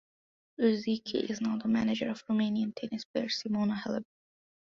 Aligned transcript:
Ruzici 0.59 1.29
is 1.29 1.41
now 1.41 1.57
the 1.59 1.67
manager 1.67 2.09
of 2.09 2.25
Romanian 2.25 2.73
tennis 2.75 3.05
player 3.05 3.27
Simona 3.27 3.79
Halep. 3.83 4.03